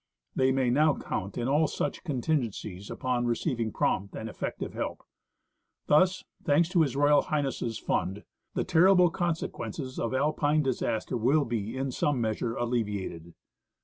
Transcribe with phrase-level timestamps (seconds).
[0.35, 5.03] They may now count in all such contingren cies upon receiving prompt and effective help.
[5.85, 7.21] Thus, thanks to H.R.
[7.31, 8.23] H.'s Fund,
[8.55, 13.35] the terrible con sequences of Alpine disaster will be, in some measure, alleviated.